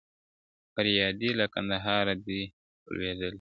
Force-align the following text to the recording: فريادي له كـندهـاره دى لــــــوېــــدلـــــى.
فريادي 0.75 1.29
له 1.39 1.45
كـندهـاره 1.53 2.13
دى 2.25 2.41
لــــــوېــــدلـــــى. 2.91 3.29